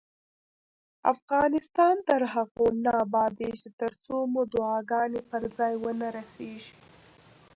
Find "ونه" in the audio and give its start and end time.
5.83-6.07